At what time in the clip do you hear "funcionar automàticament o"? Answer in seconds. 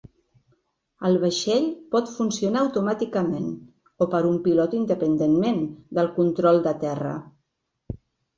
2.13-4.09